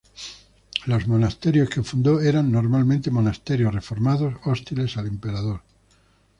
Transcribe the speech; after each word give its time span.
Los 0.87 1.07
monasterios 1.07 1.69
que 1.69 1.83
fundó 1.83 2.21
eran 2.21 2.51
normalmente 2.51 3.11
monasterios 3.11 3.71
reformados 3.71 4.33
hostiles 4.45 4.97
al 4.97 5.05
emperador. 5.05 5.61